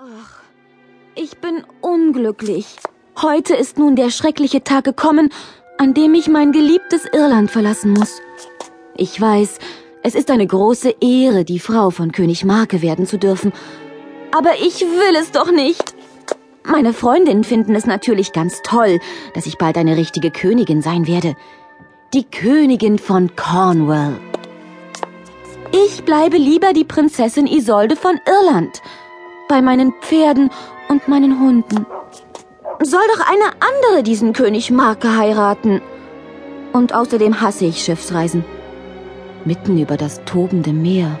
Ach, 0.00 0.42
ich 1.16 1.38
bin 1.38 1.64
unglücklich. 1.80 2.76
Heute 3.20 3.56
ist 3.56 3.78
nun 3.78 3.96
der 3.96 4.10
schreckliche 4.10 4.62
Tag 4.62 4.84
gekommen, 4.84 5.28
an 5.76 5.92
dem 5.92 6.14
ich 6.14 6.28
mein 6.28 6.52
geliebtes 6.52 7.04
Irland 7.12 7.50
verlassen 7.50 7.94
muss. 7.94 8.20
Ich 8.94 9.20
weiß, 9.20 9.58
es 10.04 10.14
ist 10.14 10.30
eine 10.30 10.46
große 10.46 10.94
Ehre, 11.00 11.44
die 11.44 11.58
Frau 11.58 11.90
von 11.90 12.12
König 12.12 12.44
Marke 12.44 12.80
werden 12.80 13.06
zu 13.06 13.18
dürfen. 13.18 13.52
Aber 14.30 14.52
ich 14.60 14.82
will 14.82 15.16
es 15.16 15.32
doch 15.32 15.50
nicht. 15.50 15.96
Meine 16.64 16.92
Freundinnen 16.92 17.42
finden 17.42 17.74
es 17.74 17.84
natürlich 17.84 18.32
ganz 18.32 18.62
toll, 18.62 19.00
dass 19.34 19.46
ich 19.46 19.58
bald 19.58 19.76
eine 19.76 19.96
richtige 19.96 20.30
Königin 20.30 20.80
sein 20.80 21.08
werde. 21.08 21.34
Die 22.14 22.22
Königin 22.22 23.00
von 23.00 23.34
Cornwall. 23.34 24.16
Ich 25.72 26.04
bleibe 26.04 26.36
lieber 26.36 26.72
die 26.72 26.84
Prinzessin 26.84 27.48
Isolde 27.48 27.96
von 27.96 28.20
Irland. 28.26 28.80
Bei 29.48 29.62
meinen 29.62 29.92
Pferden 30.02 30.50
und 30.88 31.08
meinen 31.08 31.40
Hunden. 31.40 31.86
Soll 32.82 33.00
doch 33.14 33.26
eine 33.26 33.52
andere 33.60 34.02
diesen 34.02 34.32
König 34.32 34.70
Marke 34.70 35.16
heiraten. 35.16 35.80
Und 36.72 36.94
außerdem 36.94 37.40
hasse 37.40 37.64
ich 37.64 37.82
Schiffsreisen. 37.82 38.44
Mitten 39.44 39.78
über 39.78 39.96
das 39.96 40.22
tobende 40.24 40.72
Meer. 40.72 41.18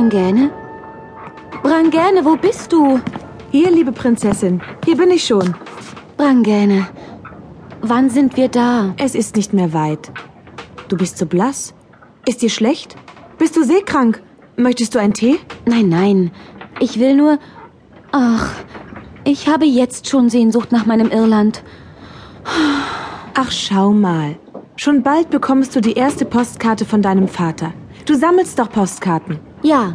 Brangäne? 0.00 0.50
Brangäne, 1.62 2.24
wo 2.24 2.34
bist 2.34 2.72
du? 2.72 2.98
Hier, 3.50 3.70
liebe 3.70 3.92
Prinzessin, 3.92 4.62
hier 4.82 4.96
bin 4.96 5.10
ich 5.10 5.26
schon. 5.26 5.54
Brangäne, 6.16 6.88
wann 7.82 8.08
sind 8.08 8.34
wir 8.38 8.48
da? 8.48 8.94
Es 8.96 9.14
ist 9.14 9.36
nicht 9.36 9.52
mehr 9.52 9.74
weit. 9.74 10.10
Du 10.88 10.96
bist 10.96 11.18
so 11.18 11.26
blass. 11.26 11.74
Ist 12.26 12.40
dir 12.40 12.48
schlecht? 12.48 12.96
Bist 13.36 13.58
du 13.58 13.62
seekrank? 13.62 14.22
Möchtest 14.56 14.94
du 14.94 14.98
einen 14.98 15.12
Tee? 15.12 15.38
Nein, 15.66 15.90
nein. 15.90 16.30
Ich 16.78 16.98
will 16.98 17.14
nur. 17.14 17.38
Ach, 18.10 18.48
ich 19.24 19.48
habe 19.48 19.66
jetzt 19.66 20.08
schon 20.08 20.30
Sehnsucht 20.30 20.72
nach 20.72 20.86
meinem 20.86 21.10
Irland. 21.10 21.62
Ach, 23.34 23.50
schau 23.50 23.92
mal. 23.92 24.36
Schon 24.76 25.02
bald 25.02 25.28
bekommst 25.28 25.76
du 25.76 25.82
die 25.82 25.92
erste 25.92 26.24
Postkarte 26.24 26.86
von 26.86 27.02
deinem 27.02 27.28
Vater. 27.28 27.74
Du 28.06 28.14
sammelst 28.14 28.58
doch 28.58 28.70
Postkarten. 28.70 29.49
Ja, 29.62 29.94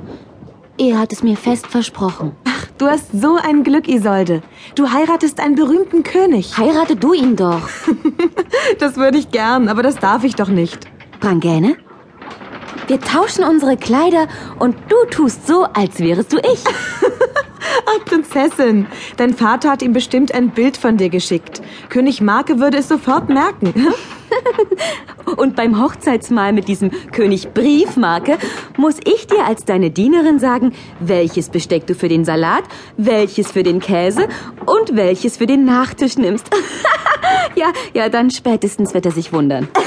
er 0.77 0.99
hat 0.99 1.11
es 1.11 1.23
mir 1.23 1.37
fest 1.37 1.67
versprochen. 1.67 2.33
Ach, 2.47 2.67
du 2.77 2.85
hast 2.87 3.11
so 3.13 3.37
ein 3.37 3.63
Glück, 3.63 3.87
Isolde. 3.87 4.43
Du 4.75 4.91
heiratest 4.91 5.39
einen 5.39 5.55
berühmten 5.55 6.03
König. 6.03 6.57
Heirate 6.57 6.95
du 6.95 7.13
ihn 7.13 7.35
doch. 7.35 7.69
Das 8.79 8.97
würde 8.97 9.17
ich 9.19 9.29
gern, 9.29 9.69
aber 9.69 9.83
das 9.83 9.97
darf 9.97 10.23
ich 10.23 10.35
doch 10.35 10.47
nicht. 10.49 10.87
Brangäne? 11.19 11.77
Wir 12.87 12.99
tauschen 12.99 13.43
unsere 13.43 13.77
Kleider 13.77 14.27
und 14.59 14.75
du 14.89 14.95
tust 15.09 15.45
so, 15.45 15.65
als 15.65 15.99
wärest 15.99 16.33
du 16.33 16.37
ich. 16.37 16.63
Ach, 17.85 18.05
Prinzessin, 18.05 18.87
dein 19.17 19.33
Vater 19.33 19.71
hat 19.71 19.81
ihm 19.81 19.93
bestimmt 19.93 20.33
ein 20.33 20.49
Bild 20.49 20.77
von 20.77 20.97
dir 20.97 21.09
geschickt. 21.09 21.61
König 21.89 22.21
Marke 22.21 22.59
würde 22.59 22.77
es 22.77 22.87
sofort 22.87 23.29
merken. 23.29 23.73
Und 25.37 25.55
beim 25.55 25.81
Hochzeitsmahl 25.81 26.53
mit 26.53 26.67
diesem 26.67 26.91
König 27.11 27.53
Briefmarke 27.53 28.37
muss 28.77 28.97
ich 29.03 29.27
dir 29.27 29.45
als 29.45 29.65
deine 29.65 29.91
Dienerin 29.91 30.39
sagen, 30.39 30.73
welches 30.99 31.49
Besteck 31.49 31.87
du 31.87 31.95
für 31.95 32.09
den 32.09 32.25
Salat, 32.25 32.63
welches 32.97 33.51
für 33.51 33.63
den 33.63 33.79
Käse 33.79 34.27
und 34.65 34.95
welches 34.95 35.37
für 35.37 35.47
den 35.47 35.65
Nachtisch 35.65 36.17
nimmst. 36.17 36.49
ja, 37.55 37.71
ja, 37.93 38.09
dann 38.09 38.29
spätestens 38.31 38.93
wird 38.93 39.05
er 39.05 39.11
sich 39.11 39.33
wundern. 39.33 39.67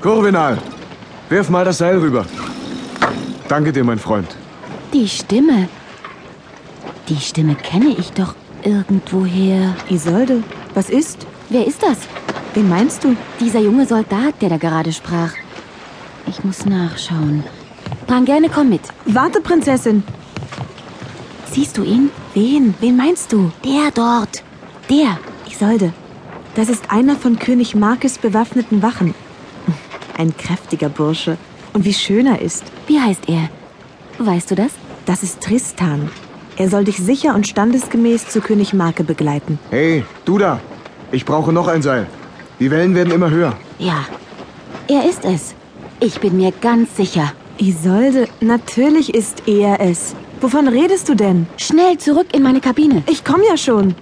Corvinal, 0.00 0.58
wirf 1.28 1.50
mal 1.50 1.64
das 1.64 1.78
Seil 1.78 1.98
rüber. 1.98 2.24
Danke 3.48 3.72
dir, 3.72 3.82
mein 3.82 3.98
Freund. 3.98 4.28
Die 4.92 5.08
Stimme. 5.08 5.68
Die 7.08 7.16
Stimme 7.16 7.54
kenne 7.54 7.94
ich 7.96 8.12
doch 8.12 8.34
irgendwoher. 8.64 9.74
Isolde, 9.88 10.42
was 10.74 10.90
ist? 10.90 11.26
Wer 11.48 11.66
ist 11.66 11.82
das? 11.82 11.98
Wen 12.52 12.68
meinst 12.68 13.02
du? 13.02 13.16
Dieser 13.40 13.60
junge 13.60 13.86
Soldat, 13.86 14.42
der 14.42 14.50
da 14.50 14.56
gerade 14.58 14.92
sprach. 14.92 15.32
Ich 16.26 16.44
muss 16.44 16.66
nachschauen. 16.66 17.44
Brangäne, 18.06 18.50
komm 18.50 18.68
mit. 18.68 18.82
Warte, 19.06 19.40
Prinzessin. 19.40 20.02
Siehst 21.50 21.78
du 21.78 21.82
ihn? 21.82 22.10
Wen? 22.34 22.74
Wen 22.80 22.96
meinst 22.96 23.32
du? 23.32 23.52
Der 23.64 23.90
dort. 23.94 24.42
Der. 24.90 25.18
Isolde, 25.50 25.92
das 26.54 26.68
ist 26.68 26.90
einer 26.90 27.16
von 27.16 27.38
König 27.38 27.74
Markes 27.74 28.18
bewaffneten 28.18 28.82
Wachen. 28.82 29.14
Ein 30.16 30.36
kräftiger 30.36 30.88
Bursche. 30.88 31.38
Und 31.72 31.84
wie 31.84 31.94
schön 31.94 32.26
er 32.26 32.42
ist. 32.42 32.64
Wie 32.86 33.00
heißt 33.00 33.28
er? 33.28 33.48
Weißt 34.18 34.50
du 34.50 34.54
das? 34.54 34.72
Das 35.06 35.22
ist 35.22 35.40
Tristan. 35.40 36.10
Er 36.58 36.68
soll 36.68 36.82
dich 36.82 36.96
sicher 36.96 37.36
und 37.36 37.46
standesgemäß 37.46 38.28
zu 38.28 38.40
König 38.40 38.74
Marke 38.74 39.04
begleiten. 39.04 39.60
Hey, 39.70 40.04
du 40.24 40.38
da. 40.38 40.58
Ich 41.12 41.24
brauche 41.24 41.52
noch 41.52 41.68
ein 41.68 41.82
Seil. 41.82 42.08
Die 42.58 42.68
Wellen 42.72 42.96
werden 42.96 43.12
immer 43.12 43.30
höher. 43.30 43.56
Ja. 43.78 44.04
Er 44.88 45.08
ist 45.08 45.24
es. 45.24 45.54
Ich 46.00 46.18
bin 46.18 46.36
mir 46.36 46.50
ganz 46.50 46.96
sicher. 46.96 47.32
Isolde, 47.58 48.26
natürlich 48.40 49.14
ist 49.14 49.44
er 49.46 49.80
es. 49.80 50.16
Wovon 50.40 50.66
redest 50.66 51.08
du 51.08 51.14
denn? 51.14 51.46
Schnell 51.58 51.96
zurück 51.98 52.26
in 52.32 52.42
meine 52.42 52.60
Kabine. 52.60 53.04
Ich 53.08 53.24
komme 53.24 53.44
ja 53.48 53.56
schon. 53.56 53.94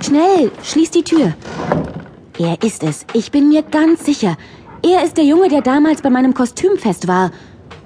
Schnell, 0.00 0.52
schließ 0.62 0.92
die 0.92 1.02
Tür. 1.02 1.34
Er 2.38 2.56
ist 2.62 2.84
es. 2.84 3.04
Ich 3.14 3.32
bin 3.32 3.48
mir 3.48 3.62
ganz 3.62 4.04
sicher. 4.04 4.36
Er 4.84 5.02
ist 5.02 5.16
der 5.16 5.24
Junge, 5.24 5.48
der 5.48 5.60
damals 5.60 6.02
bei 6.02 6.10
meinem 6.10 6.34
Kostümfest 6.34 7.08
war. 7.08 7.32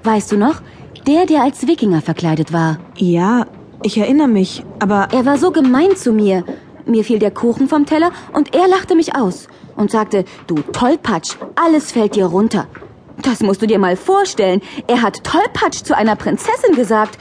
Weißt 0.03 0.31
du 0.31 0.37
noch? 0.37 0.61
Der, 1.07 1.25
der 1.25 1.43
als 1.43 1.67
Wikinger 1.67 2.01
verkleidet 2.01 2.53
war. 2.53 2.79
Ja, 2.95 3.45
ich 3.83 3.97
erinnere 3.97 4.29
mich, 4.29 4.63
aber 4.79 5.09
Er 5.11 5.25
war 5.25 5.37
so 5.37 5.51
gemein 5.51 5.97
zu 5.97 6.13
mir. 6.13 6.45
Mir 6.85 7.03
fiel 7.03 7.19
der 7.19 7.31
Kuchen 7.31 7.67
vom 7.67 7.85
Teller 7.85 8.11
und 8.33 8.55
er 8.55 8.67
lachte 8.69 8.95
mich 8.95 9.15
aus 9.15 9.47
und 9.75 9.91
sagte, 9.91 10.23
du 10.47 10.55
Tollpatsch, 10.55 11.35
alles 11.55 11.91
fällt 11.91 12.15
dir 12.15 12.25
runter. 12.27 12.67
Das 13.21 13.41
musst 13.41 13.61
du 13.61 13.67
dir 13.67 13.79
mal 13.79 13.97
vorstellen. 13.97 14.61
Er 14.87 15.01
hat 15.01 15.23
Tollpatsch 15.23 15.83
zu 15.83 15.95
einer 15.95 16.15
Prinzessin 16.15 16.75
gesagt. 16.75 17.17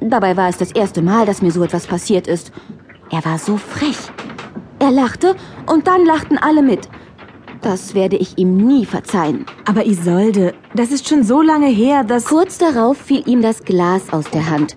Dabei 0.00 0.36
war 0.36 0.48
es 0.48 0.58
das 0.58 0.72
erste 0.72 1.00
Mal, 1.00 1.24
dass 1.24 1.42
mir 1.42 1.52
so 1.52 1.62
etwas 1.62 1.86
passiert 1.86 2.26
ist. 2.26 2.52
Er 3.10 3.24
war 3.24 3.38
so 3.38 3.56
frech. 3.56 3.98
Er 4.80 4.90
lachte 4.90 5.36
und 5.66 5.86
dann 5.86 6.04
lachten 6.04 6.38
alle 6.38 6.62
mit. 6.62 6.88
Das 7.60 7.94
werde 7.94 8.16
ich 8.16 8.38
ihm 8.38 8.56
nie 8.56 8.84
verzeihen. 8.84 9.44
aber 9.64 9.84
Isolde, 9.84 10.54
das 10.74 10.90
ist 10.90 11.08
schon 11.08 11.24
so 11.24 11.42
lange 11.42 11.66
her, 11.68 12.04
dass 12.04 12.26
Kurz 12.26 12.58
darauf 12.58 12.96
fiel 12.96 13.22
ihm 13.26 13.42
das 13.42 13.64
Glas 13.64 14.12
aus 14.12 14.30
der 14.30 14.48
Hand. 14.48 14.76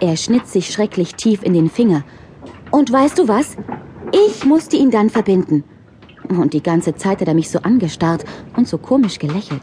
Er 0.00 0.16
schnitt 0.16 0.46
sich 0.46 0.70
schrecklich 0.70 1.14
tief 1.14 1.42
in 1.42 1.54
den 1.54 1.70
Finger. 1.70 2.04
Und 2.70 2.92
weißt 2.92 3.18
du 3.18 3.28
was? 3.28 3.56
Ich 4.12 4.44
musste 4.44 4.76
ihn 4.76 4.90
dann 4.90 5.08
verbinden. 5.08 5.64
Und 6.28 6.52
die 6.52 6.62
ganze 6.62 6.94
Zeit 6.94 7.20
hat 7.20 7.28
er 7.28 7.34
mich 7.34 7.50
so 7.50 7.60
angestarrt 7.60 8.24
und 8.56 8.66
so 8.66 8.78
komisch 8.78 9.18
gelächelt. 9.18 9.62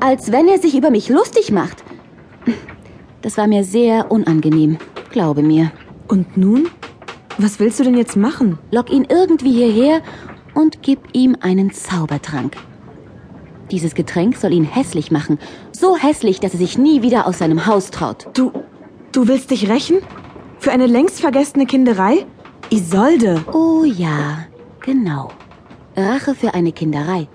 Als 0.00 0.32
wenn 0.32 0.48
er 0.48 0.58
sich 0.58 0.74
über 0.74 0.90
mich 0.90 1.08
lustig 1.08 1.52
macht. 1.52 1.84
Das 3.22 3.36
war 3.36 3.46
mir 3.46 3.64
sehr 3.64 4.10
unangenehm, 4.10 4.78
glaube 5.10 5.42
mir. 5.42 5.72
Und 6.08 6.36
nun? 6.36 6.68
Was 7.38 7.60
willst 7.60 7.78
du 7.78 7.84
denn 7.84 7.96
jetzt 7.96 8.16
machen? 8.16 8.58
Lock 8.70 8.90
ihn 8.90 9.06
irgendwie 9.08 9.52
hierher 9.52 10.02
und 10.54 10.82
gib 10.82 11.00
ihm 11.12 11.36
einen 11.40 11.72
Zaubertrank. 11.72 12.56
Dieses 13.70 13.94
Getränk 13.94 14.36
soll 14.36 14.52
ihn 14.52 14.64
hässlich 14.64 15.10
machen. 15.10 15.38
So 15.72 15.96
hässlich, 15.96 16.40
dass 16.40 16.52
er 16.52 16.58
sich 16.58 16.76
nie 16.76 17.02
wieder 17.02 17.26
aus 17.26 17.38
seinem 17.38 17.66
Haus 17.66 17.90
traut. 17.90 18.28
Du 18.34 18.52
du 19.12 19.28
willst 19.28 19.50
dich 19.50 19.68
rächen? 19.68 19.98
Für 20.58 20.72
eine 20.72 20.86
längst 20.86 21.20
vergessene 21.20 21.66
Kinderei? 21.66 22.26
Isolde, 22.70 23.44
Oh 23.52 23.84
ja, 23.84 24.46
genau. 24.80 25.30
Rache 25.96 26.34
für 26.34 26.54
eine 26.54 26.72
Kinderei. 26.72 27.28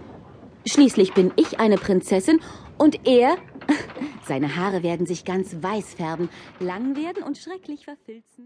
Schließlich 0.66 1.14
bin 1.14 1.32
ich 1.36 1.60
eine 1.60 1.78
Prinzessin 1.78 2.40
und 2.78 3.08
er 3.08 3.38
Seine 4.28 4.56
Haare 4.56 4.84
werden 4.84 5.06
sich 5.06 5.26
ganz 5.26 5.56
weiß 5.62 5.94
färben, 5.94 6.30
lang 6.60 6.96
werden 6.96 7.24
und 7.24 7.38
schrecklich 7.38 7.86
verfilzen. 7.86 8.44